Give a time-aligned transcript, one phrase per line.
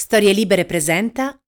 [0.00, 1.38] Storie Libere presenta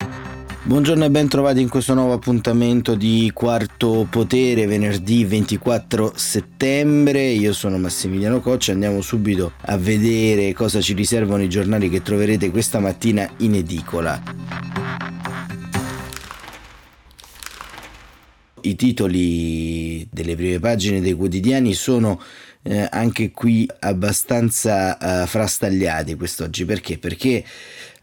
[0.65, 7.29] Buongiorno e ben trovati in questo nuovo appuntamento di Quarto Potere, venerdì 24 settembre.
[7.29, 12.51] Io sono Massimiliano Coccia, andiamo subito a vedere cosa ci riservano i giornali che troverete
[12.51, 14.23] questa mattina in edicola.
[18.61, 22.21] I titoli delle prime pagine dei quotidiani sono
[22.63, 26.65] eh, anche qui abbastanza eh, frastagliati quest'oggi.
[26.65, 26.99] Perché?
[26.99, 27.45] Perché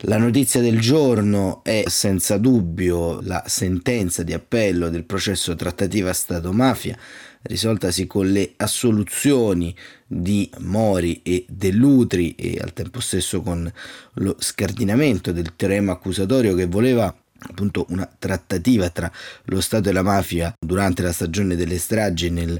[0.03, 6.97] la notizia del giorno è senza dubbio la sentenza di appello del processo trattativa Stato-mafia
[7.41, 9.73] risoltasi con le assoluzioni
[10.05, 13.71] di Mori e Dell'Utri e al tempo stesso con
[14.15, 17.15] lo scardinamento del teorema accusatorio che voleva
[17.47, 19.11] appunto una trattativa tra
[19.45, 22.59] lo Stato e la mafia durante la stagione delle stragi nel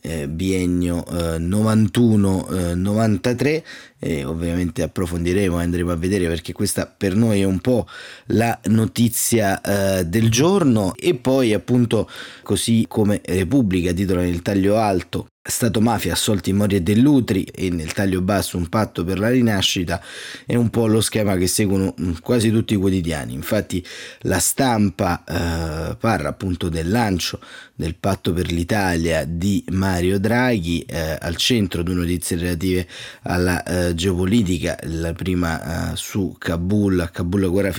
[0.00, 3.62] eh, biennio eh, 91-93
[4.00, 7.86] eh, ovviamente approfondiremo e andremo a vedere perché questa per noi è un po'
[8.26, 10.94] la notizia eh, del giorno.
[10.96, 12.08] E poi appunto
[12.42, 17.94] così come Repubblica titola nel taglio alto Stato mafia assolti Mori e Dell'Utri e nel
[17.94, 19.98] taglio basso un patto per la rinascita
[20.44, 23.32] è un po' lo schema che seguono mm, quasi tutti i quotidiani.
[23.32, 23.84] Infatti
[24.20, 27.40] la stampa eh, parla appunto del lancio
[27.74, 32.86] del patto per l'Italia di Mario Draghi eh, al centro due notizie relative
[33.22, 37.72] alla eh, geopolitica la prima eh, su Kabul a Kabul la guerra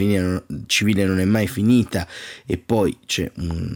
[0.66, 2.08] civile non è mai finita
[2.46, 3.76] e poi c'è uno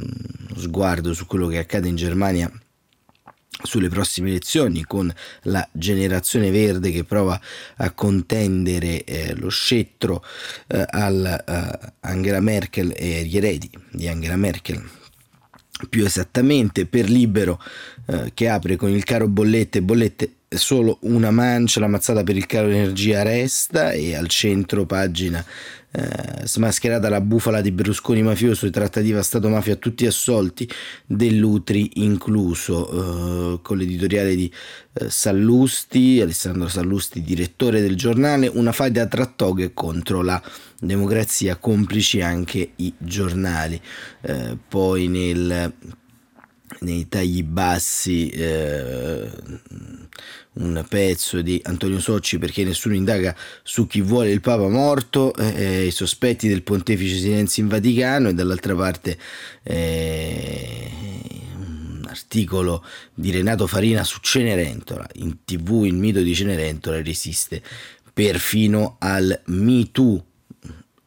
[0.56, 2.51] sguardo su quello che accade in Germania
[3.63, 5.12] sulle prossime elezioni con
[5.44, 7.40] la generazione verde che prova
[7.78, 10.24] a contendere eh, lo scettro
[10.68, 14.84] eh, al uh, Angela Merkel e agli eredi di Angela Merkel.
[15.90, 17.62] Più esattamente per libero
[18.07, 22.45] eh, che apre con il caro bollette bollette solo una mancia la mazzata per il
[22.45, 25.43] caro energia resta e al centro pagina
[25.97, 30.69] eh, smascherata la bufala di Berlusconi mafioso e trattativa Stato-mafia tutti assolti,
[31.05, 34.51] dell'Utri incluso, eh, con l'editoriale di
[34.94, 40.41] eh, Sallusti, Alessandro Sallusti, direttore del giornale, una faida tra toghe contro la
[40.77, 43.79] democrazia, complici anche i giornali.
[44.21, 45.73] Eh, poi nel
[46.79, 49.29] nei tagli bassi eh,
[50.55, 55.53] un pezzo di Antonio Socci perché nessuno indaga su chi vuole il Papa morto, eh,
[55.55, 59.17] eh, i sospetti del pontefice Silenzio in Vaticano e dall'altra parte
[59.63, 60.91] eh,
[61.57, 65.07] un articolo di Renato Farina su Cenerentola.
[65.15, 67.61] In tv il mito di Cenerentola resiste
[68.13, 70.23] perfino al Me Too.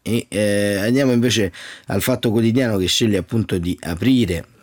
[0.02, 1.52] E eh, andiamo invece
[1.86, 4.56] al fatto quotidiano che sceglie appunto di aprire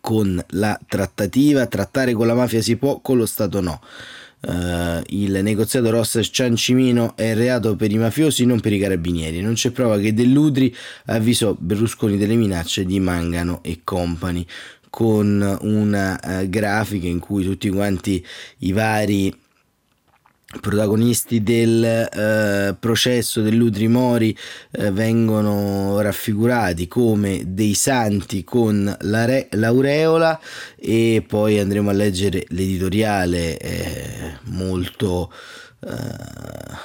[0.00, 3.80] con la trattativa, trattare con la mafia si può, con lo Stato no.
[4.40, 9.40] Uh, il negoziato Rossa Ciancimino è reato per i mafiosi, non per i carabinieri.
[9.40, 10.74] Non c'è prova che Dell'Udri
[11.06, 14.46] avvisò Berlusconi delle minacce di Mangano e company
[14.90, 18.24] con una uh, grafica in cui tutti quanti
[18.58, 19.36] i vari
[20.60, 24.36] protagonisti del eh, processo dell'Udri Mori
[24.70, 30.40] eh, vengono raffigurati come dei santi con la re- l'aureola
[30.76, 35.30] e poi andremo a leggere l'editoriale eh, molto
[35.80, 35.90] eh,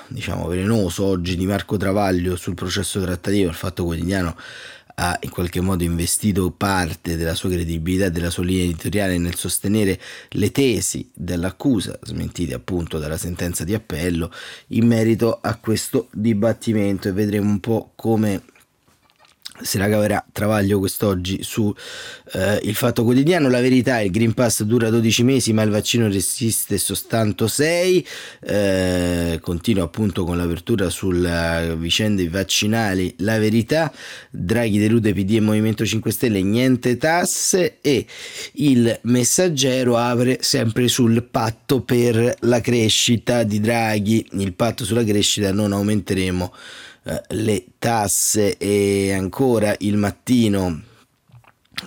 [0.08, 4.36] diciamo velenoso oggi di Marco Travaglio sul processo trattativo il Fatto Quotidiano
[4.96, 9.36] ha in qualche modo investito parte della sua credibilità e della sua linea editoriale nel
[9.36, 10.00] sostenere
[10.30, 14.32] le tesi dell'accusa, smentite appunto dalla sentenza di appello,
[14.68, 17.08] in merito a questo dibattimento.
[17.08, 18.44] E vedremo un po' come
[19.64, 21.74] se la caverà Travaglio quest'oggi su
[22.34, 23.50] eh, Il Fatto Quotidiano.
[23.50, 28.08] La verità, il Green Pass dura 12 mesi ma il vaccino resiste soltanto 6.
[28.42, 33.16] Eh, continuo appunto con l'apertura sulle vicende vaccinali.
[33.20, 33.92] La verità,
[34.30, 38.06] Draghi delude PD e Movimento 5 Stelle, niente tasse e
[38.54, 44.28] il messaggero apre sempre sul patto per la crescita di Draghi.
[44.34, 46.52] Il patto sulla crescita non aumenteremo
[47.30, 50.82] le tasse e ancora il mattino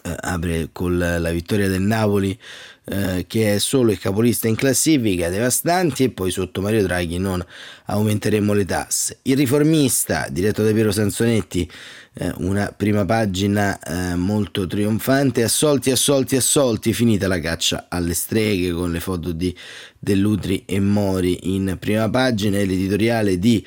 [0.03, 2.39] eh, apre con la vittoria del Napoli
[2.85, 7.45] eh, che è solo il capolista in classifica, devastanti e poi sotto Mario Draghi non
[7.87, 9.19] aumenteremo le tasse.
[9.23, 11.71] Il riformista, diretto da Piero Sansonetti,
[12.19, 18.73] eh, una prima pagina eh, molto trionfante, assolti, assolti, assolti, finita la caccia alle streghe
[18.73, 19.55] con le foto di
[19.99, 23.63] Dell'Utri e Mori in prima pagina l'editoriale di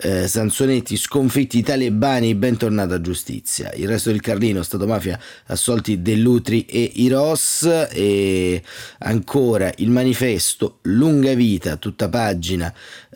[0.00, 3.72] eh, Sansonetti, sconfitti i talebani, bentornata giustizia.
[3.74, 8.62] Il resto del Carlino, Stato Mafia, assolti Dell'Utri e i Ross e
[8.98, 12.72] ancora il manifesto, lunga vita, tutta pagina,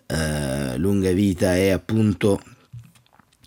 [0.06, 2.40] eh, lunga vita è appunto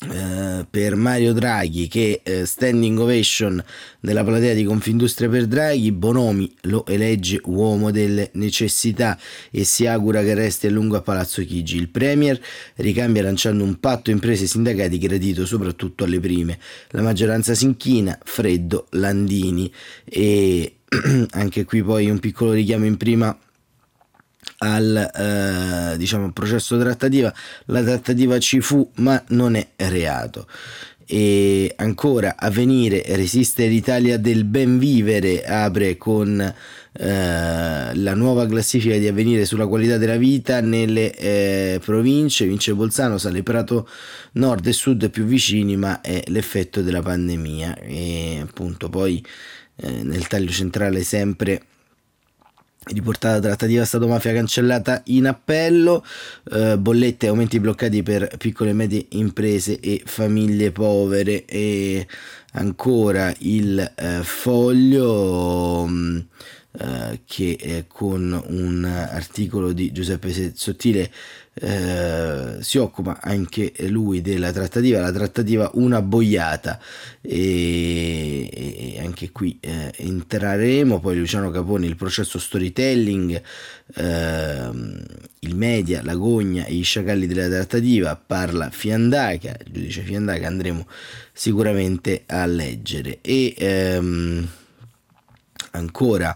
[0.01, 3.61] eh, per Mario Draghi che eh, standing ovation
[3.99, 9.19] della platea di Confindustria per Draghi Bonomi lo elegge uomo delle necessità
[9.51, 11.75] e si augura che resti a lungo a Palazzo Chigi.
[11.75, 12.39] Il Premier
[12.75, 16.57] ricambia lanciando un patto imprese e sindacati gradito soprattutto alle prime.
[16.91, 19.69] La maggioranza si inchina Freddo Landini.
[20.05, 20.75] E
[21.31, 23.37] anche qui poi un piccolo richiamo in prima
[24.59, 25.11] al
[25.93, 27.33] eh, diciamo, processo trattativa,
[27.65, 30.47] la trattativa ci fu ma non è reato.
[31.11, 38.95] E ancora a venire resiste l'Italia del ben vivere apre con eh, la nuova classifica
[38.95, 43.89] di avvenire sulla qualità della vita nelle eh, province, vince Bolzano, sale Prato
[44.33, 47.77] Nord e Sud più vicini, ma è l'effetto della pandemia.
[47.79, 49.25] E appunto poi
[49.77, 51.63] eh, nel taglio centrale sempre
[52.85, 56.03] riportata trattativa Stato-mafia cancellata in appello,
[56.51, 61.45] eh, bollette e aumenti bloccati per piccole e medie imprese e famiglie povere.
[61.45, 62.07] E
[62.53, 66.17] ancora il eh, foglio mh, mm,
[66.71, 71.11] eh, che con un articolo di Giuseppe Sottile
[71.61, 76.79] eh, si occupa anche lui della trattativa, la trattativa una boiata.
[77.21, 78.49] E,
[78.95, 83.41] e anche qui eh, entreremo, poi Luciano Capone il processo storytelling,
[83.95, 84.69] eh,
[85.39, 90.87] il media, la gogna e i sciacalli della trattativa, parla Fiandaca, il giudice Fiandaca andremo
[91.33, 93.19] sicuramente a leggere.
[93.21, 94.47] E ehm,
[95.71, 96.35] ancora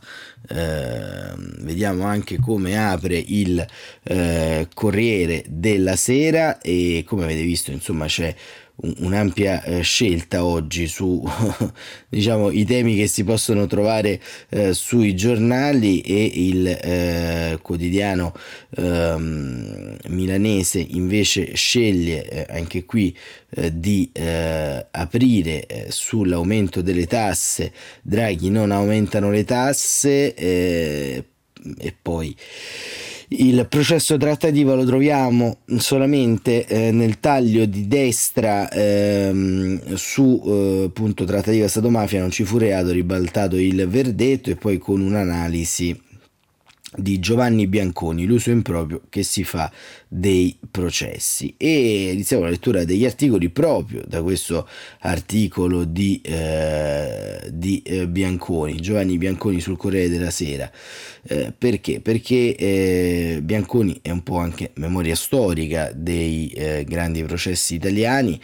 [0.50, 3.66] eh, vediamo anche come apre il
[4.04, 8.36] eh, Corriere della Sera e come avete visto insomma c'è
[8.76, 11.24] un'ampia eh, scelta oggi su
[12.10, 18.34] diciamo, i temi che si possono trovare eh, sui giornali e il eh, quotidiano
[18.76, 23.16] ehm, milanese invece sceglie eh, anche qui
[23.52, 27.72] eh, di eh, aprire sull'aumento delle tasse.
[28.02, 31.24] Draghi non aumentano le tasse e
[32.02, 32.36] poi
[33.30, 41.24] il processo trattativo lo troviamo solamente eh, nel taglio di destra ehm, su eh, appunto
[41.26, 46.00] trattativa Stato-mafia non ci fu reato ribaltato il verdetto e poi con un'analisi
[46.96, 49.72] di Giovanni Bianconi, l'uso improprio che si fa
[50.08, 54.68] dei processi e iniziamo la lettura degli articoli proprio da questo
[55.00, 60.72] articolo di, eh, di eh, Bianconi, Giovanni Bianconi sul Corriere della Sera.
[61.24, 62.00] Eh, perché?
[62.00, 68.40] Perché eh, Bianconi è un po' anche memoria storica dei eh, grandi processi italiani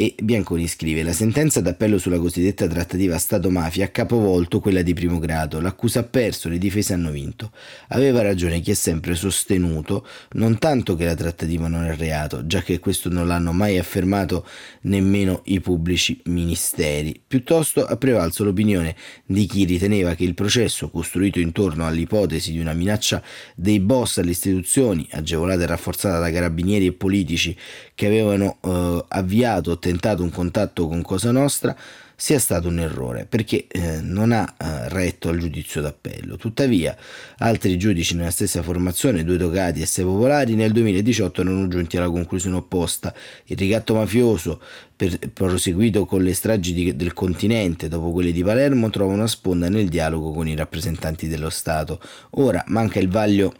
[0.00, 5.18] e Bianconi scrive la sentenza d'appello sulla cosiddetta trattativa Stato-mafia ha capovolto quella di primo
[5.18, 7.52] grado, l'accusa ha perso, le difese hanno vinto.
[7.88, 12.62] Aveva ragione chi ha sempre sostenuto non tanto che la trattativa non è reato, già
[12.62, 14.46] che questo non l'hanno mai affermato
[14.82, 21.40] nemmeno i pubblici ministeri, piuttosto ha prevalso l'opinione di chi riteneva che il processo costruito
[21.40, 23.22] intorno all'ipotesi di una minaccia
[23.54, 27.54] dei boss alle istituzioni, agevolata e rafforzata da carabinieri e politici
[27.94, 31.76] che avevano eh, avviato tentato un contatto con Cosa Nostra
[32.14, 36.36] sia stato un errore perché eh, non ha eh, retto al giudizio d'appello.
[36.36, 36.96] Tuttavia,
[37.38, 42.10] altri giudici nella stessa formazione, due togati e sei popolari, nel 2018 erano giunti alla
[42.10, 43.12] conclusione opposta.
[43.46, 44.60] Il ricatto mafioso,
[44.94, 49.68] per, proseguito con le stragi di, del continente dopo quelle di Palermo, trova una sponda
[49.70, 52.00] nel dialogo con i rappresentanti dello Stato.
[52.32, 53.54] Ora manca il vaglio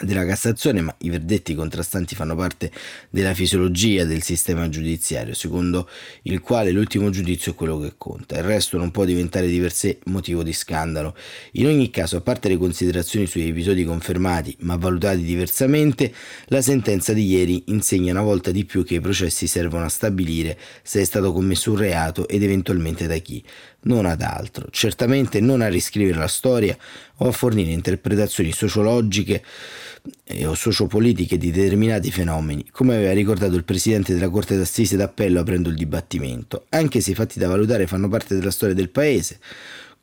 [0.00, 2.70] della Cassazione, ma i verdetti contrastanti fanno parte
[3.10, 5.88] della fisiologia del sistema giudiziario, secondo
[6.22, 9.72] il quale l'ultimo giudizio è quello che conta, il resto non può diventare di per
[9.72, 11.16] sé motivo di scandalo.
[11.52, 16.12] In ogni caso, a parte le considerazioni sugli episodi confermati ma valutati diversamente,
[16.46, 20.58] la sentenza di ieri insegna una volta di più che i processi servono a stabilire
[20.82, 23.42] se è stato commesso un reato ed eventualmente da chi,
[23.86, 26.76] non ad altro, certamente non a riscrivere la storia
[27.16, 29.42] o a fornire interpretazioni sociologiche
[30.44, 35.68] o sociopolitiche di determinati fenomeni, come aveva ricordato il presidente della Corte d'Assise d'Appello aprendo
[35.68, 39.38] il dibattimento, anche se i fatti da valutare fanno parte della storia del Paese,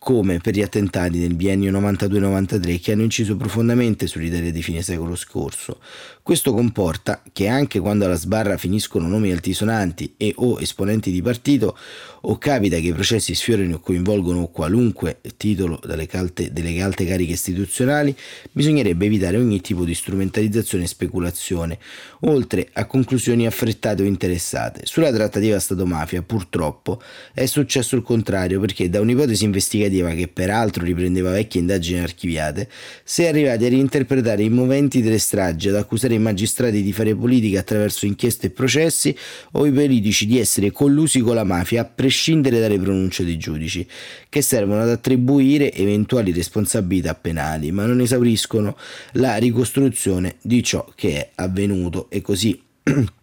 [0.03, 5.15] come per gli attentati del biennio 92-93 che hanno inciso profondamente sull'Italia di fine secolo
[5.15, 5.79] scorso.
[6.21, 11.77] Questo comporta che anche quando alla sbarra finiscono nomi altisonanti e o esponenti di partito,
[12.21, 17.33] o capita che i processi sfiorino o coinvolgono qualunque titolo delle calte, delle alte cariche
[17.33, 18.15] istituzionali,
[18.51, 21.79] bisognerebbe evitare ogni tipo di strumentalizzazione e speculazione,
[22.21, 24.81] oltre a conclusioni affrettate o interessate.
[24.85, 27.01] Sulla trattativa Stato-mafia, purtroppo,
[27.33, 32.69] è successo il contrario, perché da un'ipotesi investigativa che peraltro riprendeva vecchie indagini archiviate,
[33.03, 37.15] si è arrivati a reinterpretare i moventi delle stragi, ad accusare i magistrati di fare
[37.15, 39.15] politica attraverso inchieste e processi,
[39.51, 43.85] o i politici di essere collusi con la mafia, a prescindere dalle pronunce dei giudici,
[44.29, 48.77] che servono ad attribuire eventuali responsabilità penali, ma non esauriscono
[49.13, 52.09] la ricostruzione di ciò che è avvenuto.
[52.09, 52.59] E così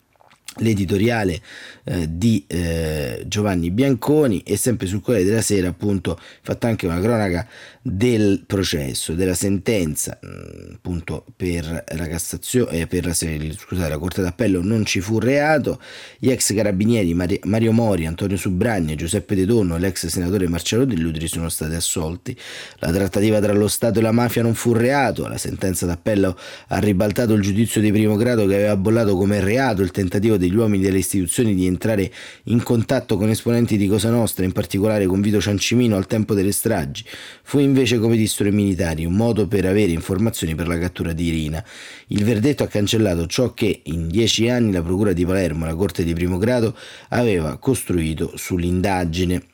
[0.56, 1.40] l'editoriale
[1.84, 7.00] eh, di eh, Giovanni Bianconi e sempre sul Corriere della Sera appunto fatto anche una
[7.00, 7.46] cronaca
[7.82, 14.22] del processo, della sentenza mm, appunto per la Cassazione, eh, per la, scusate, la Corte
[14.22, 15.80] d'Appello non ci fu reato,
[16.18, 21.28] gli ex carabinieri Mario Mori, Antonio Subragni, Giuseppe De Donno e l'ex senatore Marcello Dell'Udri
[21.28, 22.36] sono stati assolti.
[22.78, 26.36] La trattativa tra lo Stato e la mafia non fu reato, la sentenza d'appello
[26.68, 30.56] ha ribaltato il giudizio di primo grado che aveva bollato come reato il tentativo degli
[30.56, 32.10] uomini delle istituzioni di entrare
[32.44, 36.50] in contatto con esponenti di Cosa Nostra, in particolare con Vito Ciancimino al tempo delle
[36.50, 37.04] stragi.
[37.44, 41.26] Fu invece, come dissero i militari, un modo per avere informazioni per la cattura di
[41.26, 41.64] Irina.
[42.08, 46.02] Il verdetto ha cancellato ciò che in dieci anni la Procura di Palermo, la Corte
[46.02, 46.76] di primo grado,
[47.10, 49.44] aveva costruito sull'indagine.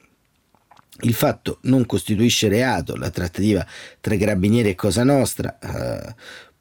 [1.01, 3.67] Il fatto non costituisce reato, la trattativa
[4.01, 6.15] tra carabinieri e Cosa Nostra, eh,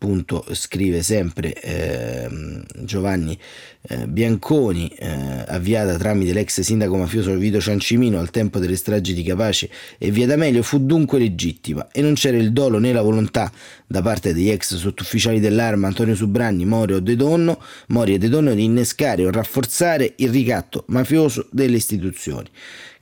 [0.06, 2.30] appunto scrive sempre eh,
[2.84, 3.38] Giovanni
[3.88, 9.24] eh, Bianconi, eh, avviata tramite l'ex sindaco mafioso Vito Ciancimino al tempo delle stragi di
[9.24, 13.52] Capace e via D'Amelio, fu dunque legittima e non c'era il dolo né la volontà
[13.88, 18.54] da parte degli ex sottufficiali dell'arma Antonio Subranni, Mori, De Donno, Mori e De Donno
[18.54, 22.48] di innescare o rafforzare il ricatto mafioso delle istituzioni.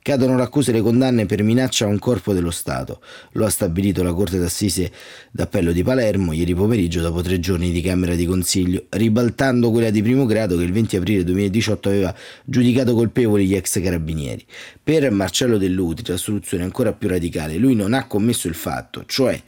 [0.04, 3.00] Cadono l'accuse e le condanne per minaccia a un corpo dello Stato.
[3.32, 4.92] Lo ha stabilito la Corte d'Assise
[5.30, 10.02] d'Appello di Palermo ieri pomeriggio dopo tre giorni di Camera di Consiglio, ribaltando quella di
[10.02, 14.44] primo grado che il 20 aprile 2018 aveva giudicato colpevoli gli ex carabinieri.
[14.82, 17.56] Per Marcello Dell'Utri la soluzione è ancora più radicale.
[17.56, 19.40] Lui non ha commesso il fatto, cioè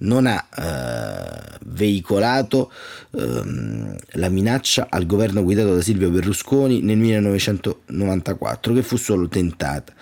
[0.00, 2.72] non ha eh, veicolato
[3.12, 9.92] ehm, la minaccia al governo guidato da Silvio Berlusconi nel 1994, che fu solo tentata.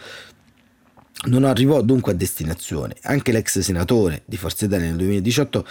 [1.26, 2.94] Non arrivò dunque a destinazione.
[3.02, 5.66] Anche l'ex senatore di Forza Italia nel 2018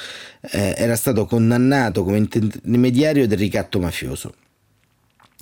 [0.51, 4.33] eh, era stato condannato come intermediario del ricatto mafioso.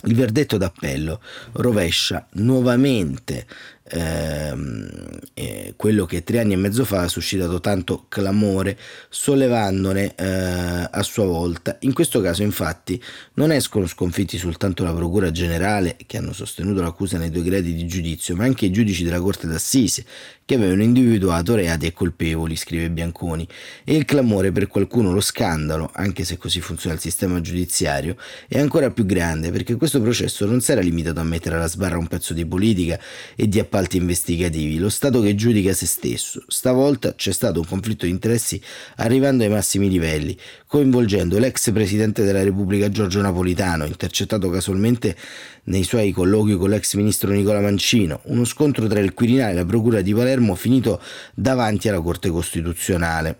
[0.03, 1.21] Il verdetto d'appello
[1.53, 3.47] rovescia nuovamente
[3.87, 4.89] ehm,
[5.33, 8.77] eh, quello che tre anni e mezzo fa ha suscitato tanto clamore,
[9.09, 11.77] sollevandone eh, a sua volta.
[11.81, 13.01] In questo caso, infatti,
[13.33, 17.85] non escono sconfitti soltanto la Procura Generale, che hanno sostenuto l'accusa nei due gradi di
[17.85, 20.05] giudizio, ma anche i giudici della Corte d'Assise,
[20.45, 23.47] che avevano individuato reati e colpevoli, scrive Bianconi,
[23.83, 28.15] e il clamore per qualcuno, lo scandalo, anche se così funziona il sistema giudiziario,
[28.47, 31.97] è ancora più grande perché questo processo non si era limitato a mettere alla sbarra
[31.97, 32.99] un pezzo di politica
[33.35, 36.41] e di appalti investigativi, lo Stato che giudica se stesso.
[36.47, 38.61] Stavolta c'è stato un conflitto di interessi
[38.97, 45.17] arrivando ai massimi livelli, coinvolgendo l'ex presidente della Repubblica Giorgio Napolitano, intercettato casualmente
[45.65, 49.65] nei suoi colloqui con l'ex ministro Nicola Mancino, uno scontro tra il Quirinale e la
[49.65, 51.01] Procura di Palermo finito
[51.33, 53.39] davanti alla Corte Costituzionale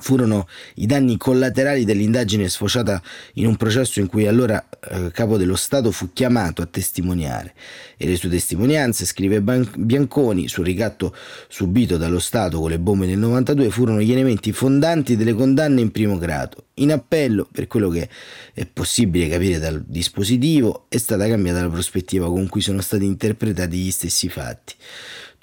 [0.00, 3.00] furono i danni collaterali dell'indagine sfociata
[3.34, 7.54] in un processo in cui allora eh, capo dello Stato fu chiamato a testimoniare
[7.96, 11.14] e le sue testimonianze, scrive Bianconi, sul ricatto
[11.48, 15.90] subito dallo Stato con le bombe nel 92 furono gli elementi fondanti delle condanne in
[15.90, 16.64] primo grado.
[16.78, 18.08] In appello, per quello che
[18.52, 23.76] è possibile capire dal dispositivo, è stata cambiata la prospettiva con cui sono stati interpretati
[23.76, 24.74] gli stessi fatti.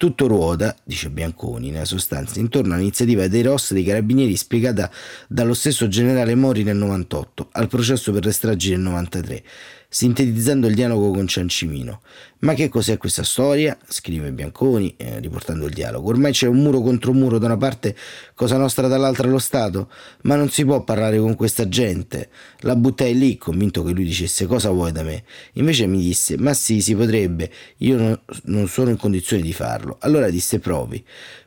[0.02, 4.90] Tutto ruota, dice Bianconi, nella sostanza, intorno all'iniziativa dei ROS dei carabinieri spiegata
[5.28, 9.44] dallo stesso generale Mori nel 98, al processo per le stragi del 93
[9.92, 12.00] sintetizzando il dialogo con Ciancimino.
[12.40, 13.76] Ma che cos'è questa storia?
[13.86, 16.08] scrive Bianconi, eh, riportando il dialogo.
[16.08, 17.94] Ormai c'è un muro contro muro, da una parte
[18.34, 19.90] Cosa Nostra, dall'altra lo Stato,
[20.22, 22.30] ma non si può parlare con questa gente.
[22.60, 25.24] La buttai lì, convinto che lui dicesse cosa vuoi da me.
[25.52, 29.98] Invece mi disse, ma sì, si potrebbe, io non, non sono in condizione di farlo.
[30.00, 31.04] Allora disse, provi.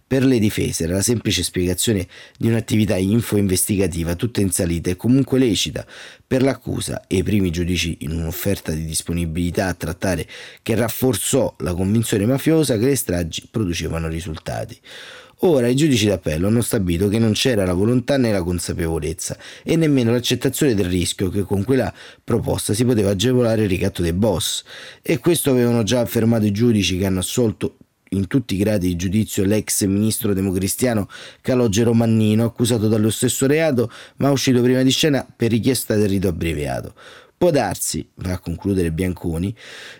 [0.07, 2.07] Per le difese era la semplice spiegazione
[2.37, 5.83] di un'attività info-investigativa tutta in salita e comunque lecita.
[6.27, 10.27] Per l'accusa e i primi giudici in un'offerta di disponibilità a trattare
[10.61, 14.79] che rafforzò la convinzione mafiosa che le stragi producevano risultati.
[15.39, 19.75] Ora i giudici d'appello hanno stabilito che non c'era la volontà né la consapevolezza e
[19.75, 21.91] nemmeno l'accettazione del rischio che con quella
[22.23, 24.63] proposta si poteva agevolare il ricatto dei boss.
[25.01, 27.77] E questo avevano già affermato i giudici che hanno assolto
[28.09, 31.07] in tutti i gradi di giudizio l'ex ministro democristiano
[31.41, 36.27] Calogero Mannino, accusato dallo stesso reato, ma uscito prima di scena per richiesta del rito
[36.27, 36.93] abbreviato.
[37.37, 39.53] Può darsi, va a concludere Bianconi,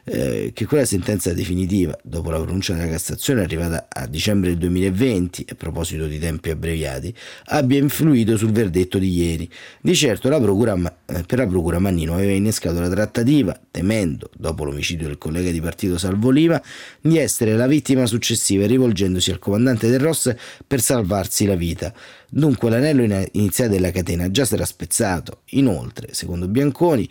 [0.05, 5.47] eh, che quella sentenza definitiva, dopo la pronuncia della Cassazione arrivata a dicembre del 2020,
[5.49, 7.13] a proposito di tempi abbreviati,
[7.47, 9.49] abbia influito sul verdetto di ieri.
[9.81, 10.75] Di certo la procura,
[11.07, 15.59] eh, per la Procura Mannino aveva innescato la trattativa, temendo, dopo l'omicidio del collega di
[15.59, 16.61] partito Salvo Oliva,
[17.01, 20.33] di essere la vittima successiva rivolgendosi al comandante del Ross
[20.65, 21.93] per salvarsi la vita.
[22.29, 25.43] Dunque l'anello iniziale della catena già era spezzato.
[25.51, 27.07] Inoltre, secondo Bianconi,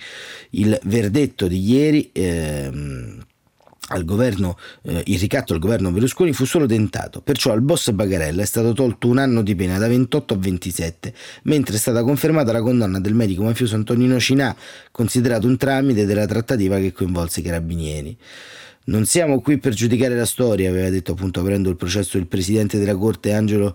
[0.51, 3.25] il verdetto di ieri ehm,
[3.89, 8.43] al governo, eh, il ricatto al governo Berlusconi fu solo tentato, perciò al boss Bagarella
[8.43, 12.53] è stato tolto un anno di pena da 28 a 27, mentre è stata confermata
[12.53, 14.57] la condanna del medico mafioso Antonino Cinà,
[14.91, 18.17] considerato un tramite della trattativa che coinvolse i carabinieri.
[18.87, 22.79] Non siamo qui per giudicare la storia, aveva detto appunto aprendo il processo il presidente
[22.79, 23.75] della Corte Angelo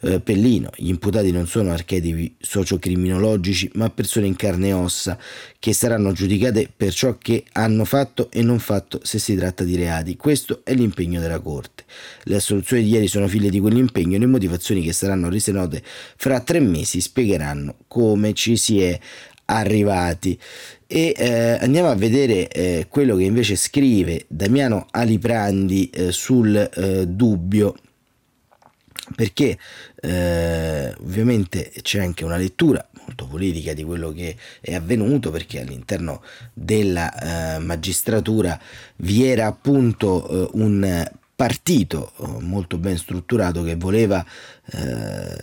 [0.00, 0.70] eh, Pellino.
[0.74, 5.16] Gli imputati non sono archetipi sociocriminologici, ma persone in carne e ossa
[5.60, 9.76] che saranno giudicate per ciò che hanno fatto e non fatto se si tratta di
[9.76, 10.16] reati.
[10.16, 11.84] Questo è l'impegno della Corte.
[12.24, 15.80] Le assoluzioni di ieri sono figlie di quell'impegno e le motivazioni che saranno rese note
[16.16, 18.98] fra tre mesi spiegheranno come ci si è
[19.50, 20.38] arrivati.
[20.86, 27.06] E eh, andiamo a vedere eh, quello che invece scrive Damiano Aliprandi eh, sul eh,
[27.06, 27.74] dubbio.
[29.14, 29.58] Perché
[30.02, 36.22] eh, ovviamente c'è anche una lettura molto politica di quello che è avvenuto perché all'interno
[36.52, 38.60] della eh, magistratura
[38.96, 41.08] vi era appunto un
[41.38, 44.26] partito molto ben strutturato che voleva
[44.72, 45.36] eh,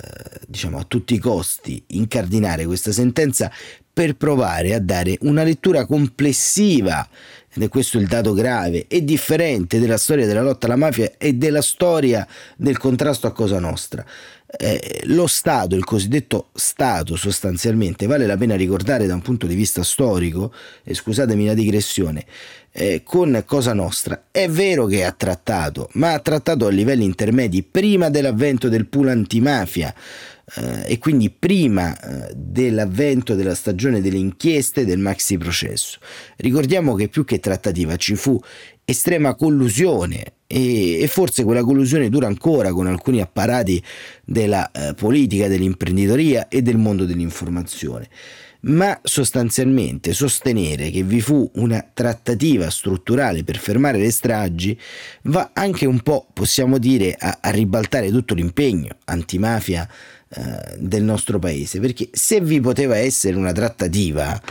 [0.45, 3.49] diciamo a tutti i costi incardinare questa sentenza
[3.93, 7.07] per provare a dare una lettura complessiva,
[7.49, 11.31] ed è questo il dato grave, e differente della storia della lotta alla mafia e
[11.31, 12.27] della storia
[12.57, 14.05] del contrasto a Cosa Nostra.
[14.47, 19.55] Eh, lo Stato, il cosiddetto Stato sostanzialmente, vale la pena ricordare da un punto di
[19.55, 20.53] vista storico,
[20.83, 22.25] e scusatemi la digressione,
[22.71, 27.63] eh, con Cosa Nostra, è vero che ha trattato, ma ha trattato a livelli intermedi
[27.63, 29.93] prima dell'avvento del pool antimafia,
[30.57, 35.97] eh, e quindi prima eh, dell'avvento della stagione delle inchieste del maxi processo.
[36.37, 38.39] Ricordiamo che più che trattativa ci fu
[38.85, 43.81] estrema collusione e, e forse quella collusione dura ancora con alcuni apparati
[44.23, 48.07] della eh, politica, dell'imprenditoria e del mondo dell'informazione.
[48.67, 54.79] Ma sostanzialmente sostenere che vi fu una trattativa strutturale per fermare le stragi
[55.23, 59.87] va anche un po', possiamo dire, a, a ribaltare tutto l'impegno antimafia
[60.29, 64.41] eh, del nostro paese, perché se vi poteva essere una trattativa,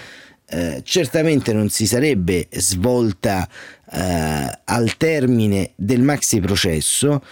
[0.46, 3.48] eh, certamente non si sarebbe svolta
[3.90, 7.22] eh, al termine del maxi processo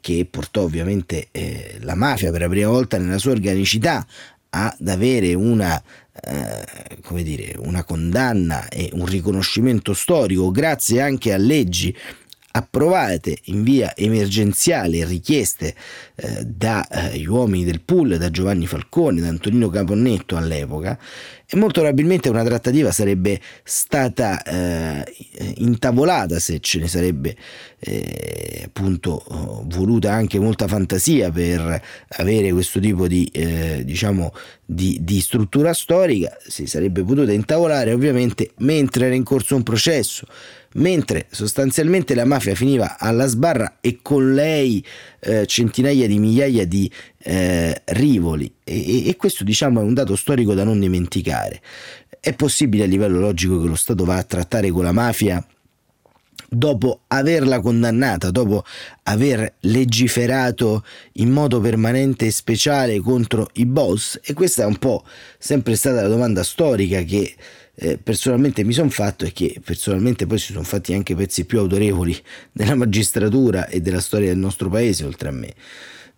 [0.00, 4.06] che portò ovviamente eh, la mafia per la prima volta nella sua organicità
[4.50, 5.82] ad avere una,
[6.22, 11.94] eh, come dire, una condanna e un riconoscimento storico grazie anche a leggi
[12.58, 15.74] approvate in via emergenziale richieste
[16.16, 20.98] eh, dagli eh, uomini del pool, da Giovanni Falcone, da Antonino Caponnetto all'epoca,
[21.50, 25.04] e molto probabilmente una trattativa sarebbe stata eh,
[25.58, 27.34] intavolata se ce ne sarebbe
[27.78, 29.24] eh, appunto
[29.66, 31.82] voluta anche molta fantasia per
[32.18, 38.50] avere questo tipo di, eh, diciamo, di, di struttura storica, si sarebbe potuta intavolare ovviamente
[38.58, 40.26] mentre era in corso un processo
[40.78, 44.84] mentre sostanzialmente la mafia finiva alla sbarra e con lei
[45.20, 50.54] eh, centinaia di migliaia di eh, rivoli e, e, questo diciamo è un dato storico
[50.54, 51.60] da non dimenticare.
[52.20, 55.44] È possibile a livello logico che lo Stato va a trattare con la mafia
[56.48, 58.64] dopo averla condannata, dopo
[59.04, 60.84] aver legiferato
[61.14, 64.18] in modo permanente e speciale contro i boss?
[64.22, 65.04] E questa è un po'
[65.38, 67.34] sempre stata la domanda storica che
[67.80, 71.60] eh, personalmente mi sono fatto e che personalmente poi si sono fatti anche pezzi più
[71.60, 72.16] autorevoli
[72.50, 75.54] della magistratura e della storia del nostro paese oltre a me.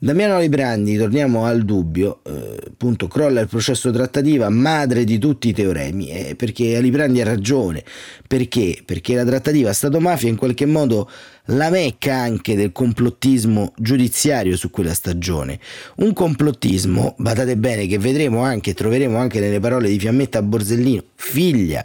[0.02, 5.52] Damiano Librandi, torniamo al dubbio, eh, appunto crolla il processo trattativa, madre di tutti i
[5.52, 7.84] teoremi, eh, perché Alibrandi ha ragione,
[8.26, 8.80] perché?
[8.82, 11.10] Perché la trattativa Stato-mafia in qualche modo
[11.48, 15.60] la mecca anche del complottismo giudiziario su quella stagione.
[15.96, 21.84] Un complottismo, badate bene, che vedremo anche, troveremo anche nelle parole di Fiammetta Borsellino, figlia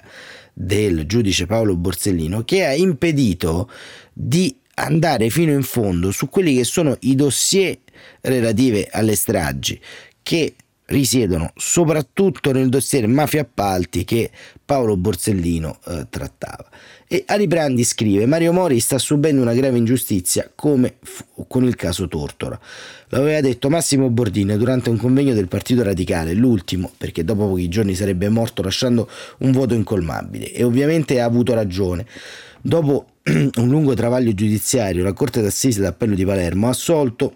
[0.54, 3.70] del giudice Paolo Borsellino, che ha impedito
[4.14, 7.78] di andare fino in fondo su quelli che sono i dossier
[8.22, 9.80] relative alle stragi
[10.22, 10.56] che
[10.88, 14.30] risiedono soprattutto nel dossier mafia appalti che
[14.64, 16.68] Paolo Borsellino eh, trattava.
[17.08, 22.08] E Alibrandi scrive: Mario Mori sta subendo una grave ingiustizia come fu con il caso
[22.08, 22.60] Tortora.
[23.10, 27.70] Lo aveva detto Massimo Bordini durante un convegno del Partito Radicale, l'ultimo, perché dopo pochi
[27.70, 30.52] giorni sarebbe morto lasciando un voto incolmabile.
[30.52, 32.06] E ovviamente ha avuto ragione.
[32.62, 37.34] Dopo un lungo travaglio giudiziario, la Corte d'Assise d'Appello di Palermo ha assolto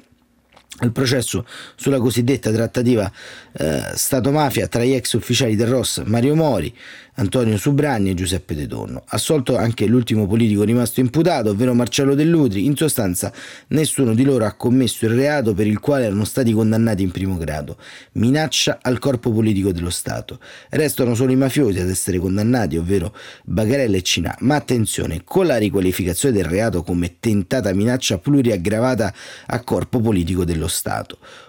[0.80, 3.12] al processo sulla cosiddetta trattativa
[3.54, 6.74] eh, Stato-mafia tra gli ex ufficiali del Ross Mario Mori,
[7.20, 9.04] Antonio Subranni e Giuseppe De Donno.
[9.08, 12.65] Assolto anche l'ultimo politico rimasto imputato, ovvero Marcello Dell'Utri.
[12.65, 13.32] In sostanza,
[13.68, 17.36] nessuno di loro ha commesso il reato per il quale erano stati condannati in primo
[17.36, 17.78] grado.
[18.13, 20.39] Minaccia al corpo politico dello Stato.
[20.70, 23.13] Restano solo i mafiosi ad essere condannati, ovvero
[23.44, 24.34] Bagarella e Cinà.
[24.39, 29.13] Ma attenzione, con la riqualificazione del reato come tentata minaccia pluriaggravata
[29.48, 30.68] a corpo politico dello Stato.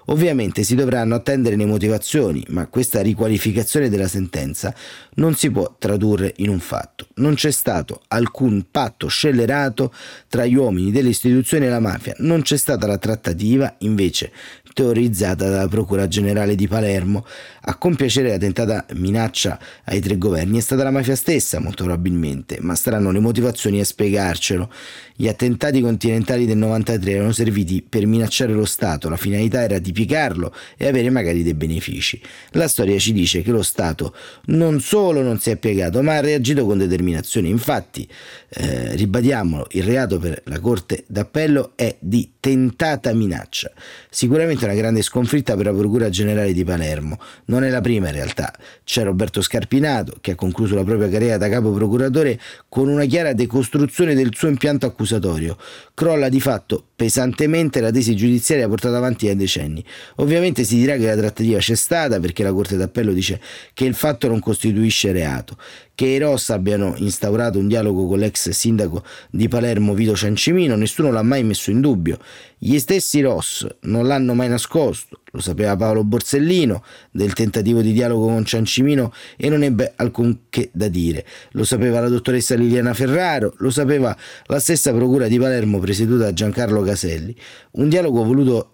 [0.07, 4.75] Ovviamente si dovranno attendere le motivazioni, ma questa riqualificazione della sentenza
[5.15, 7.07] non si può tradurre in un fatto.
[7.17, 9.93] Non c'è stato alcun patto scellerato
[10.29, 14.33] tra gli uomini delle istituzioni e la mafia, non c'è stata la trattativa, invece
[14.81, 17.27] teorizzata dalla Procura Generale di Palermo.
[17.65, 22.57] A compiacere la tentata minaccia ai tre governi è stata la mafia stessa, molto probabilmente,
[22.63, 24.71] ma saranno le motivazioni a spiegarcelo.
[25.15, 29.93] Gli attentati continentali del 93 erano serviti per minacciare lo Stato, la finalità era di
[29.93, 32.19] piegarlo e avere magari dei benefici.
[32.53, 34.15] La storia ci dice che lo Stato
[34.47, 37.49] non solo non si è piegato, ma ha reagito con determinazione.
[37.49, 38.09] Infatti,
[38.49, 43.71] eh, ribadiamolo, il reato per la Corte d'Appello è di tentata minaccia.
[44.09, 47.19] Sicuramente una grande sconfitta per la Procura Generale di Palermo.
[47.47, 48.53] Non è la prima in realtà.
[48.85, 53.33] C'è Roberto Scarpinato che ha concluso la propria carriera da capo procuratore con una chiara
[53.33, 55.57] decostruzione del suo impianto accusatorio.
[55.93, 59.83] Crolla di fatto pesantemente la tesi giudiziaria portata avanti da decenni.
[60.17, 63.41] Ovviamente si dirà che la trattativa c'è stata perché la Corte d'Appello dice
[63.73, 65.57] che il fatto non costituisce reato,
[65.95, 71.11] che i Ross abbiano instaurato un dialogo con l'ex sindaco di Palermo Vito Ciancimino, nessuno
[71.11, 72.19] l'ha mai messo in dubbio.
[72.59, 78.27] Gli stessi Ross non l'hanno mai nascosto, lo sapeva Paolo Borsellino del tentativo di dialogo
[78.27, 81.25] con Ciancimino e non ebbe alcunché da dire.
[81.53, 84.17] Lo sapeva la dottoressa Liliana Ferraro, lo sapeva
[84.47, 87.35] la stessa procura di Palermo presieduta da Giancarlo Caselli.
[87.73, 88.71] Un dialogo voluto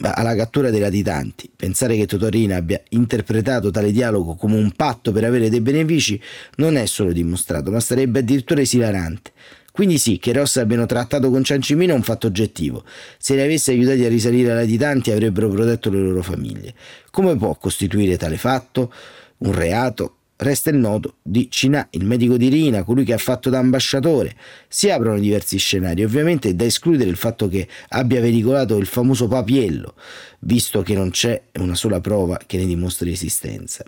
[0.00, 1.50] alla cattura dei latitanti.
[1.54, 6.20] Pensare che Totorina abbia interpretato tale dialogo come un patto per avere dei benefici
[6.56, 9.32] non è solo dimostrato, ma sarebbe addirittura esilarante.
[9.76, 12.82] Quindi sì, che Ross abbiano trattato con Ciancimino è un fatto oggettivo.
[13.18, 16.72] Se li avesse aiutati a risalire ai latitanti avrebbero protetto le loro famiglie.
[17.10, 18.90] Come può costituire tale fatto
[19.36, 20.16] un reato?
[20.36, 24.34] Resta il nodo di Cinà, il medico di Rina, colui che ha fatto da ambasciatore.
[24.66, 29.28] Si aprono diversi scenari, ovviamente è da escludere il fatto che abbia veicolato il famoso
[29.28, 29.92] papiello,
[30.38, 33.84] visto che non c'è una sola prova che ne dimostri l'esistenza.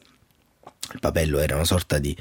[0.92, 2.16] Il papello era una sorta di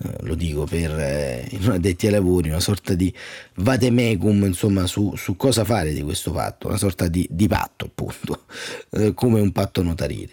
[0.00, 3.12] eh, lo dico per eh, i non addetti ai lavori, una sorta di
[3.56, 8.44] vademecum insomma su, su, cosa fare di questo patto, una sorta di, di patto appunto,
[8.90, 10.32] eh, come un patto notarile.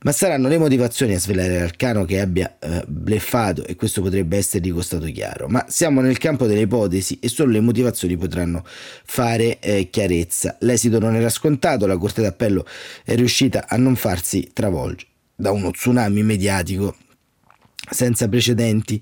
[0.00, 4.70] Ma saranno le motivazioni a svelare l'arcano che abbia eh, bleffato e questo potrebbe essergli
[4.72, 9.88] costato chiaro, ma siamo nel campo delle ipotesi e solo le motivazioni potranno fare eh,
[9.90, 10.56] chiarezza.
[10.60, 12.66] L'esito non era scontato, la Corte d'Appello
[13.02, 16.94] è riuscita a non farsi travolgere da uno tsunami mediatico
[17.90, 19.00] senza precedenti,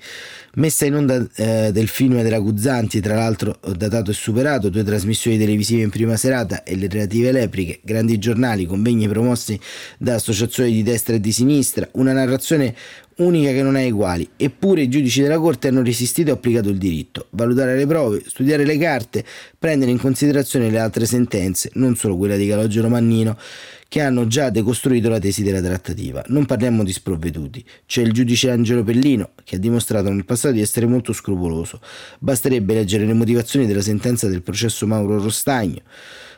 [0.55, 5.39] messa in onda eh, del film della Guzzanti, tra l'altro datato e superato, due trasmissioni
[5.39, 9.59] televisive in prima serata e le relative repliche, grandi giornali, convegni promossi
[9.99, 12.75] da associazioni di destra e di sinistra, una narrazione
[13.17, 16.79] unica che non ha uguali, eppure i giudici della Corte hanno resistito e applicato il
[16.79, 19.25] diritto, valutare le prove, studiare le carte,
[19.59, 23.37] prendere in considerazione le altre sentenze, non solo quella di Calogero Mannino,
[23.89, 26.25] che hanno già decostruito la tesi della trattativa.
[26.29, 27.63] Non parliamo di sprovveduti.
[27.85, 31.79] C'è il giudice Angelo Pellino, che ha dimostrato nel passato di essere molto scrupoloso.
[32.19, 35.83] Basterebbe leggere le motivazioni della sentenza del processo Mauro Rostagno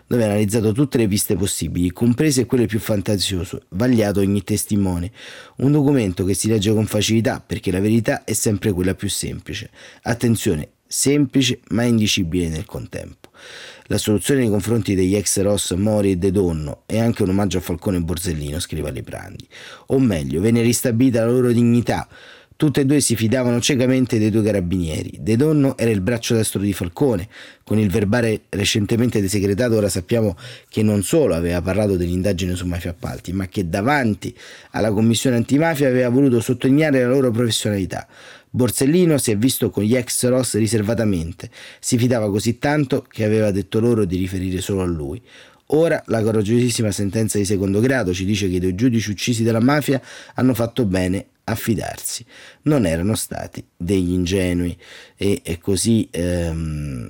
[0.06, 5.10] dove ha analizzato tutte le piste possibili, comprese quelle più fantasiose, vagliato ogni testimone.
[5.56, 9.70] Un documento che si legge con facilità perché la verità è sempre quella più semplice.
[10.02, 13.30] Attenzione, semplice ma indicibile nel contempo.
[13.88, 17.58] La soluzione nei confronti degli ex Ross Mori e De Donno è anche un omaggio
[17.58, 19.46] a Falcone e Borsellino, scrive Liprandi.
[19.88, 22.08] O meglio, venne ristabilita la loro dignità
[22.56, 25.18] Tutte e due si fidavano ciecamente dei due carabinieri.
[25.18, 27.28] De Donno era il braccio destro di Falcone.
[27.64, 30.36] Con il verbale recentemente desecretato ora sappiamo
[30.68, 34.32] che non solo aveva parlato dell'indagine su mafia appalti, ma che davanti
[34.70, 38.06] alla commissione antimafia aveva voluto sottolineare la loro professionalità.
[38.48, 43.50] Borsellino si è visto con gli ex Ross riservatamente, si fidava così tanto che aveva
[43.50, 45.20] detto loro di riferire solo a lui.
[45.68, 49.60] Ora la coraggiosissima sentenza di secondo grado ci dice che i due giudici uccisi dalla
[49.60, 50.00] mafia
[50.34, 52.24] hanno fatto bene a fidarsi,
[52.62, 54.76] non erano stati degli ingenui
[55.16, 57.08] e, e così ehm,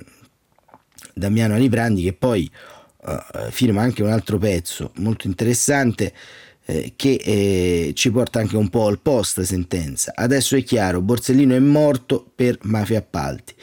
[1.13, 2.49] Damiano Alibrandi che poi
[3.03, 6.13] uh, firma anche un altro pezzo molto interessante
[6.65, 10.11] eh, che eh, ci porta anche un po' al post sentenza.
[10.15, 13.53] Adesso è chiaro, Borsellino è morto per mafia appalti.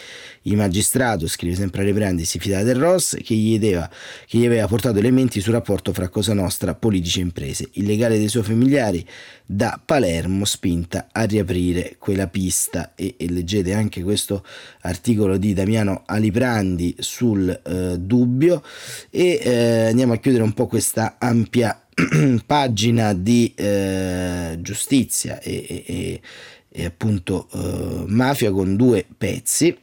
[0.42, 3.88] Il magistrato, scrive sempre Rebrandi, si fidava del Ross che gli, deva,
[4.26, 7.68] che gli, aveva portato elementi sul rapporto fra Cosa Nostra, politici e imprese.
[7.74, 9.06] Il legale dei suoi familiari
[9.46, 14.44] da Palermo spinta a riaprire quella pista e, e leggete anche questo
[14.80, 18.62] articolo di Damiano Aliprandi sul eh, dubbio
[19.10, 21.80] e eh, andiamo a chiudere un po' questa ampia
[22.46, 26.20] pagina di eh, giustizia e, e,
[26.68, 29.76] e appunto eh, mafia con due pezzi.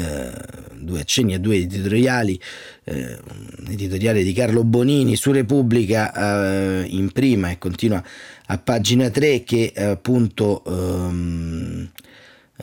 [0.00, 2.40] Eh, due accenni a due editoriali,
[2.84, 8.02] eh, un editoriale di Carlo Bonini su Repubblica eh, in prima e continua
[8.46, 11.90] a pagina 3 che appunto ehm,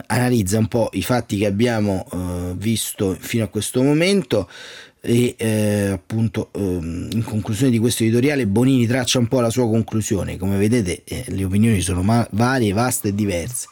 [0.07, 4.49] analizza un po' i fatti che abbiamo eh, visto fino a questo momento
[4.99, 9.67] e eh, appunto ehm, in conclusione di questo editoriale Bonini traccia un po' la sua
[9.67, 10.37] conclusione.
[10.37, 13.67] Come vedete eh, le opinioni sono ma- varie, vaste e diverse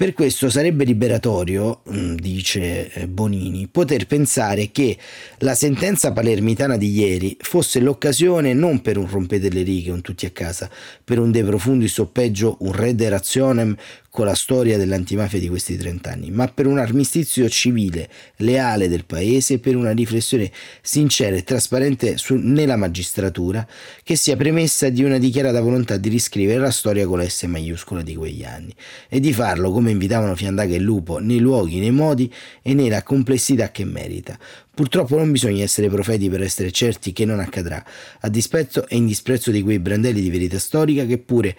[0.00, 4.96] per questo sarebbe liberatorio, mm, dice eh, Bonini, poter pensare che
[5.40, 10.24] la sentenza palermitana di ieri fosse l'occasione non per un rompete le righe, un tutti
[10.24, 10.70] a casa,
[11.04, 13.76] per un de profundis o peggio un rederationem
[14.20, 18.06] con la storia dell'antimafia di questi trent'anni, ma per un armistizio civile,
[18.36, 20.50] leale del paese, per una riflessione
[20.82, 23.66] sincera e trasparente su, nella magistratura,
[24.02, 28.02] che sia premessa di una dichiarata volontà di riscrivere la storia con la S maiuscola
[28.02, 28.74] di quegli anni,
[29.08, 32.30] e di farlo come invitavano Fiandaga e Lupo, nei luoghi, nei modi
[32.60, 34.38] e nella complessità che merita,
[34.80, 37.84] Purtroppo non bisogna essere profeti per essere certi che non accadrà,
[38.20, 41.54] a dispetto e in disprezzo di quei brandelli di verità storica che pure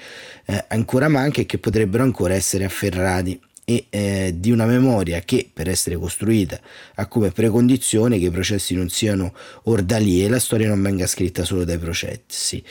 [0.48, 3.40] eh, ancora manca e che potrebbero ancora essere afferrati.
[3.64, 6.60] E eh, di una memoria che per essere costruita
[6.96, 11.44] ha come precondizione che i processi non siano ordali e la storia non venga scritta
[11.44, 12.64] solo dai processi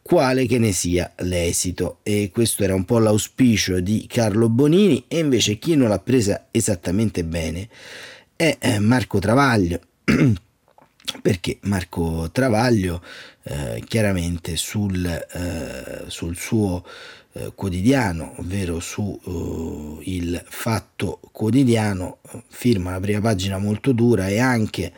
[0.00, 1.98] quale che ne sia l'esito.
[2.02, 6.46] E questo era un po' l'auspicio di Carlo Bonini e invece chi non l'ha presa
[6.50, 7.68] esattamente bene
[8.38, 9.80] è eh, Marco Travaglio
[11.22, 13.02] perché Marco Travaglio
[13.42, 16.84] eh, chiaramente sul, eh, sul suo
[17.32, 22.18] eh, quotidiano, ovvero su uh, il fatto quotidiano,
[22.48, 24.92] firma una prima pagina molto dura e anche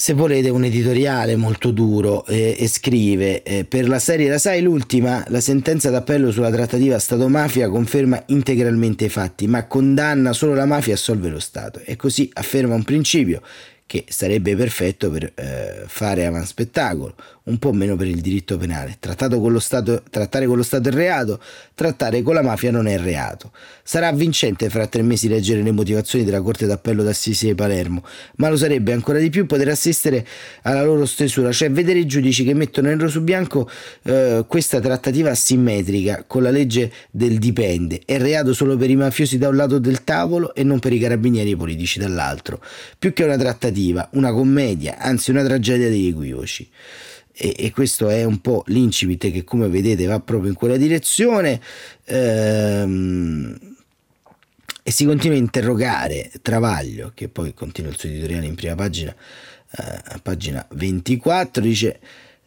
[0.00, 4.62] se volete un editoriale molto duro eh, e scrive eh, per la serie La sai
[4.62, 10.64] l'ultima la sentenza d'appello sulla trattativa Stato-mafia conferma integralmente i fatti ma condanna solo la
[10.64, 13.42] mafia e assolve lo Stato e così afferma un principio
[13.90, 18.96] che sarebbe perfetto per eh, fare avanspettacolo, un po' meno per il diritto penale.
[19.00, 21.40] Con stato, trattare con lo Stato è reato,
[21.74, 23.50] trattare con la mafia non è reato.
[23.82, 28.04] Sarà vincente fra tre mesi leggere le motivazioni della Corte d'Appello d'Assisi di Palermo,
[28.36, 30.24] ma lo sarebbe ancora di più poter assistere
[30.62, 33.68] alla loro stesura, cioè vedere i giudici che mettono nero su bianco
[34.04, 38.02] eh, questa trattativa asimmetrica con la legge del dipende.
[38.04, 41.00] È reato solo per i mafiosi da un lato del tavolo e non per i
[41.00, 42.62] carabinieri politici dall'altro.
[42.96, 43.78] Più che una trattativa,
[44.12, 46.68] una commedia, anzi una tragedia degli equivoci
[47.32, 51.60] e, e, questo è un po' l'incipit che come vedete va proprio in quella direzione
[52.04, 53.58] ehm,
[54.82, 59.14] e si continua a interrogare Travaglio che poi continua il suo editoriale in prima pagina
[59.14, 62.00] eh, a pagina 24 dice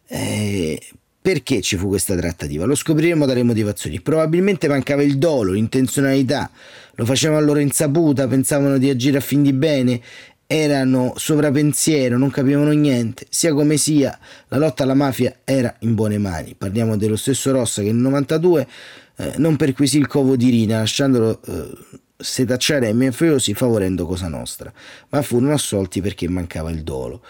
[0.06, 0.80] eh,
[1.24, 2.66] Perché ci fu questa trattativa?
[2.66, 4.02] Lo scopriremo dalle motivazioni.
[4.02, 6.50] Probabilmente mancava il dolo, l'intenzionalità,
[6.96, 10.02] lo facevano a loro insaputa, pensavano di agire a fin di bene,
[10.54, 13.26] erano sovrapensiero, non capivano niente.
[13.28, 14.16] Sia come sia,
[14.48, 16.54] la lotta alla mafia era in buone mani.
[16.56, 18.66] Parliamo dello stesso Rossa che nel 92
[19.16, 21.70] eh, non perquisì il covo di Rina, lasciandolo eh,
[22.16, 24.72] setacciare ai mafiosi favorendo Cosa Nostra,
[25.08, 27.22] ma furono assolti perché mancava il dolo.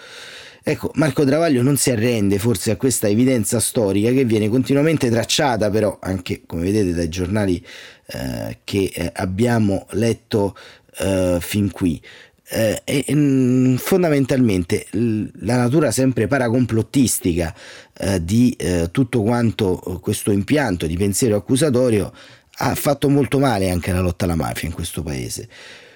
[0.62, 5.70] Ecco, Marco Travaglio non si arrende forse a questa evidenza storica che viene continuamente tracciata,
[5.70, 7.64] però anche come vedete dai giornali
[8.06, 10.54] eh, che eh, abbiamo letto
[10.98, 12.00] eh, fin qui.
[12.46, 17.54] Eh, e, mm, fondamentalmente la natura sempre paracomplotistica
[17.96, 22.12] eh, di eh, tutto quanto questo impianto di pensiero accusatorio
[22.58, 25.48] ha fatto molto male anche alla lotta alla mafia in questo paese.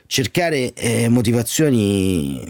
[0.07, 0.73] Cercare
[1.11, 2.43] motivazioni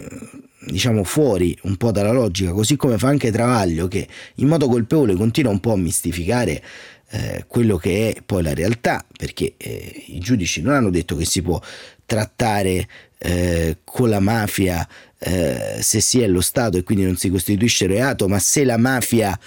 [0.69, 5.15] diciamo fuori un po' dalla logica, così come fa anche Travaglio che in modo colpevole
[5.15, 6.63] continua un po' a mistificare
[7.11, 11.25] eh, quello che è poi la realtà, perché eh, i giudici non hanno detto che
[11.25, 11.59] si può
[12.05, 12.87] trattare
[13.19, 14.87] eh, con la mafia
[15.19, 18.77] eh, se si è lo Stato e quindi non si costituisce reato, ma se la
[18.77, 19.37] mafia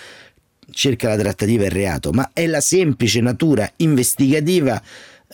[0.70, 4.80] cerca la trattativa è reato, ma è la semplice natura investigativa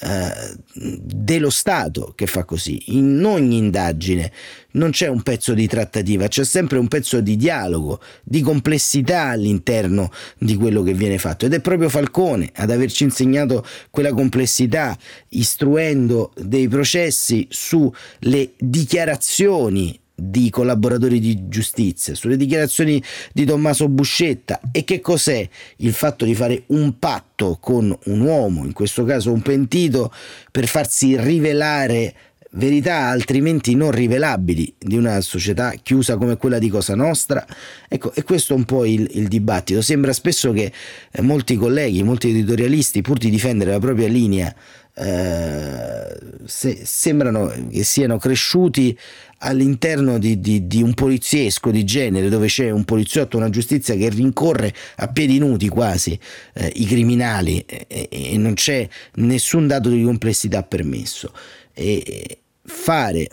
[0.00, 2.96] eh, dello Stato che fa così.
[2.96, 4.32] In ogni indagine
[4.72, 10.10] non c'è un pezzo di trattativa, c'è sempre un pezzo di dialogo, di complessità all'interno
[10.38, 11.46] di quello che viene fatto.
[11.46, 14.96] Ed è proprio Falcone ad averci insegnato quella complessità,
[15.30, 23.00] istruendo dei processi sulle dichiarazioni di collaboratori di giustizia, sulle dichiarazioni
[23.32, 28.64] di Tommaso Buscetta e che cos'è il fatto di fare un patto con un uomo,
[28.64, 30.12] in questo caso un pentito,
[30.50, 32.14] per farsi rivelare
[32.52, 37.46] verità altrimenti non rivelabili di una società chiusa come quella di Cosa Nostra.
[37.88, 39.82] Ecco, e questo è un po' il, il dibattito.
[39.82, 40.72] Sembra spesso che
[41.10, 44.54] eh, molti colleghi, molti editorialisti, pur di difendere la propria linea,
[45.00, 48.98] eh, se, sembrano che siano cresciuti
[49.38, 54.08] all'interno di, di, di, un poliziesco di genere dove c'è un poliziotto, una giustizia che
[54.08, 56.18] rincorre a piedi nudi quasi
[56.54, 61.32] eh, i criminali e, e, non c'è nessun dato di complessità permesso.
[61.72, 63.28] E fare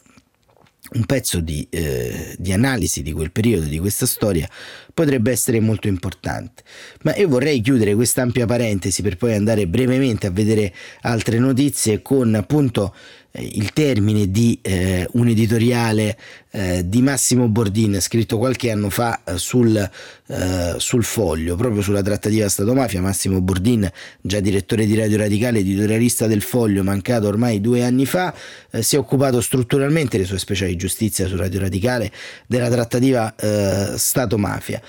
[0.93, 4.48] un pezzo di, eh, di, analisi di quel periodo, di questa storia,
[4.93, 6.63] potrebbe essere molto importante.
[7.02, 12.02] Ma io vorrei chiudere questa ampia parentesi per poi andare brevemente a vedere altre notizie
[12.02, 12.93] con appunto
[13.38, 16.17] il termine di eh, un editoriale
[16.52, 22.02] eh, di Massimo Bordin scritto qualche anno fa eh, sul, eh, sul, foglio, proprio sulla
[22.02, 23.02] trattativa Stato-mafia.
[23.02, 23.89] Massimo Bordin,
[24.21, 28.34] già direttore di Radio Radicale, editorialista del foglio, mancato ormai due anni fa,
[28.71, 32.12] eh, si è occupato strutturalmente, le sue speciali giustizia su Radio Radicale,
[32.48, 34.82] della trattativa Stato-mafia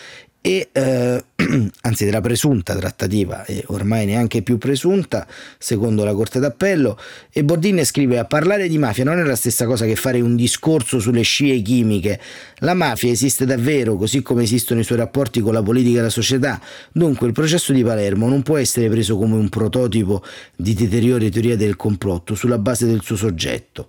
[0.46, 1.24] e eh,
[1.82, 5.26] anzi della presunta trattativa e ormai neanche più presunta
[5.58, 6.96] secondo la Corte d'Appello
[7.32, 10.36] e Bordin scrive a parlare di mafia non è la stessa cosa che fare un
[10.36, 12.20] discorso sulle scie chimiche.
[12.60, 16.10] La mafia esiste davvero così come esistono i suoi rapporti con la politica e la
[16.10, 16.60] società.
[16.92, 20.22] Dunque il processo di Palermo non può essere preso come un prototipo
[20.54, 23.88] di deteriore teoria del complotto sulla base del suo soggetto.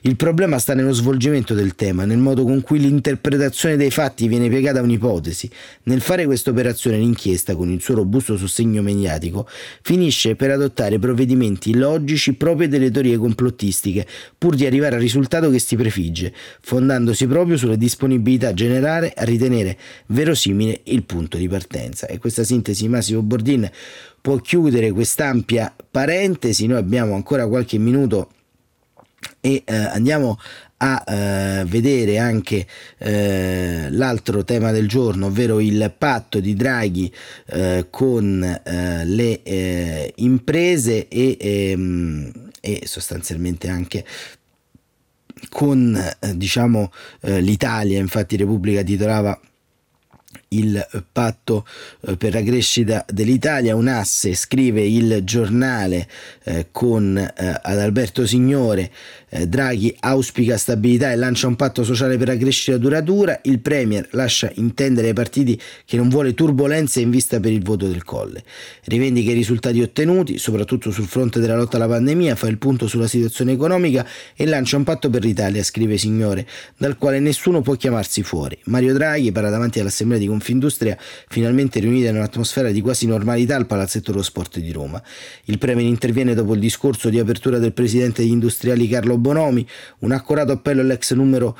[0.00, 4.48] Il problema sta nello svolgimento del tema nel modo con cui l'interpretazione dei fatti viene
[4.48, 5.48] piegata a un'ipotesi
[5.92, 9.46] nel fare questa operazione l'inchiesta, con il suo robusto sostegno mediatico,
[9.82, 14.06] finisce per adottare provvedimenti logici proprio delle teorie complottistiche,
[14.38, 19.76] pur di arrivare al risultato che si prefigge, fondandosi proprio sulla disponibilità generale a ritenere
[20.06, 22.06] verosimile il punto di partenza.
[22.06, 23.70] E questa sintesi Massimo Bordin
[24.18, 28.30] può chiudere quest'ampia parentesi, noi abbiamo ancora qualche minuto
[29.40, 30.38] e eh, andiamo
[30.84, 32.66] a eh, vedere anche
[32.98, 37.12] eh, l'altro tema del giorno, ovvero il patto di Draghi
[37.46, 44.04] eh, con eh, le eh, imprese e, ehm, e, sostanzialmente anche
[45.50, 49.38] con eh, diciamo, l'Italia, infatti Repubblica titolava
[50.52, 51.66] il patto
[52.06, 56.08] eh, per la crescita dell'Italia, un asse, scrive il giornale
[56.44, 58.90] eh, con eh, ad Alberto Signore,
[59.28, 64.06] eh, Draghi auspica stabilità e lancia un patto sociale per la crescita duratura, il Premier
[64.12, 68.42] lascia intendere ai partiti che non vuole turbolenze in vista per il voto del Colle,
[68.84, 73.06] rivendica i risultati ottenuti, soprattutto sul fronte della lotta alla pandemia, fa il punto sulla
[73.06, 78.22] situazione economica e lancia un patto per l'Italia, scrive Signore, dal quale nessuno può chiamarsi
[78.22, 78.58] fuori.
[78.64, 83.54] Mario Draghi parla davanti all'Assemblea di Conferenza Confindustria finalmente riunite in un'atmosfera di quasi normalità
[83.54, 85.00] al Palazzetto dello Sport di Roma.
[85.44, 89.64] Il Premier interviene dopo il discorso di apertura del presidente degli industriali Carlo Bonomi,
[90.00, 91.56] un accorato appello all'ex numero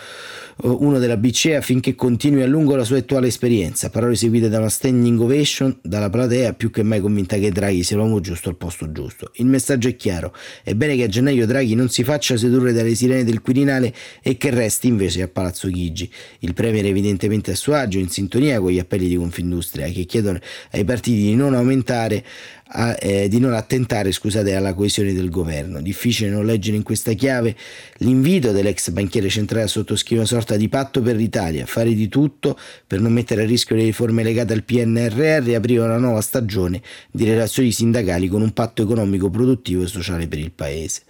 [0.65, 4.59] eh, uno della BCE affinché continui a lungo la sua attuale esperienza, parole seguite da
[4.59, 8.57] una standing ovation dalla platea più che mai convinta che Draghi sia l'uomo giusto al
[8.57, 9.31] posto giusto.
[9.35, 12.97] Il messaggio è chiaro, è bene che a gennaio Draghi non si faccia sedurre dalle
[12.97, 16.11] sirene del Quirinale e che resti invece a Palazzo Chigi.
[16.41, 20.39] Il Premier evidentemente a suo agio, in sintonia con gli appelli di Confindustria che chiedono
[20.71, 22.25] ai partiti di non aumentare
[22.73, 25.81] a, eh, di non attentare scusate, alla coesione del governo.
[25.81, 27.55] Difficile non leggere in questa chiave
[27.99, 32.59] l'invito dell'ex banchiere centrale a sottoscrivere una sorta di patto per l'Italia, fare di tutto
[32.87, 36.81] per non mettere a rischio le riforme legate al PNRR e aprire una nuova stagione
[37.11, 41.03] di relazioni sindacali con un patto economico produttivo e sociale per il Paese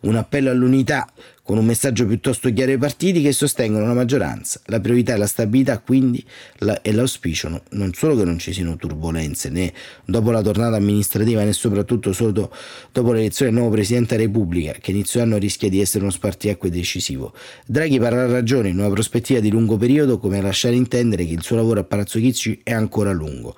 [0.00, 1.06] un appello all'unità
[1.42, 4.60] con un messaggio piuttosto chiaro ai partiti che sostengono la maggioranza.
[4.66, 6.24] La priorità è la stabilità, quindi
[6.58, 9.72] la, e l'auspicio non solo che non ci siano turbulenze né
[10.04, 12.52] dopo la tornata amministrativa né soprattutto solo
[12.92, 16.70] dopo l'elezione del nuovo Presidente della Repubblica, che inizio anno rischia di essere uno spartiacque
[16.70, 17.34] decisivo.
[17.66, 21.42] Draghi parla ragione in una prospettiva di lungo periodo come a lasciare intendere che il
[21.42, 23.56] suo lavoro a Palazzo Chicci è ancora lungo.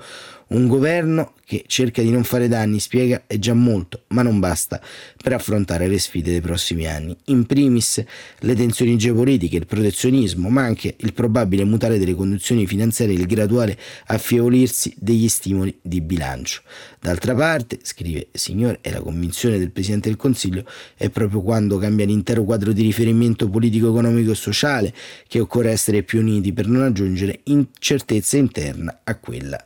[0.52, 4.82] Un governo che cerca di non fare danni, spiega, è già molto, ma non basta
[5.22, 7.16] per affrontare le sfide dei prossimi anni.
[7.26, 8.04] In primis
[8.40, 13.26] le tensioni geopolitiche, il protezionismo, ma anche il probabile mutare delle condizioni finanziarie e il
[13.26, 13.78] graduale
[14.08, 16.60] affievolirsi degli stimoli di bilancio.
[17.00, 20.66] D'altra parte, scrive Signor, è la convinzione del Presidente del Consiglio,
[20.98, 24.92] è proprio quando cambia l'intero quadro di riferimento politico, economico e sociale
[25.26, 29.58] che occorre essere più uniti per non aggiungere incertezza interna a quella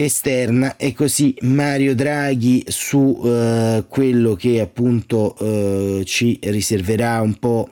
[0.00, 7.70] esterna e così Mario Draghi su uh, quello che appunto uh, ci riserverà un po'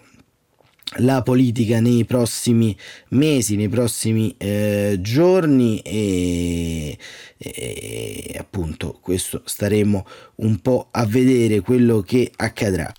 [0.98, 2.76] la politica nei prossimi
[3.10, 6.96] mesi, nei prossimi eh, giorni e,
[7.36, 10.06] e appunto questo staremo
[10.36, 12.90] un po' a vedere quello che accadrà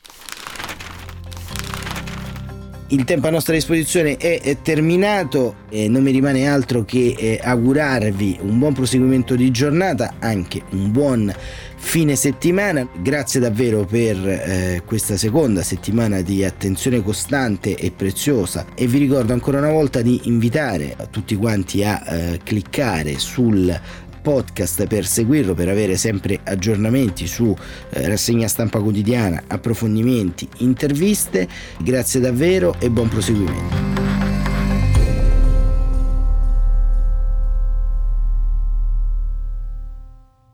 [2.90, 8.40] il tempo a nostra disposizione è, terminato e non mi rimane altro che eh, augurarvi
[8.42, 11.34] un buon proseguimento di giornata, anche un buon
[11.76, 12.88] fine settimana.
[13.02, 19.34] Grazie davvero per eh, questa seconda settimana di attenzione costante e preziosa e vi ricordo
[19.34, 23.80] ancora una volta di invitare tutti quanti a eh, cliccare sul
[24.28, 27.56] podcast per seguirlo, per avere sempre aggiornamenti su
[27.92, 31.48] eh, rassegna stampa quotidiana, approfondimenti, interviste.
[31.80, 33.76] Grazie davvero e buon proseguimento.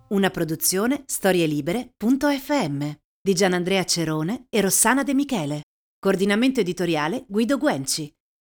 [0.09, 5.61] Una produzione storielibere.fm di Gianandrea Cerone e Rossana De Michele.
[5.99, 8.13] Coordinamento editoriale Guido Guenci.